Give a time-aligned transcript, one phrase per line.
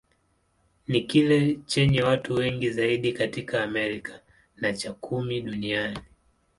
[0.87, 4.21] Ni kile chenye watu wengi zaidi katika Amerika,
[4.57, 5.99] na cha kumi duniani.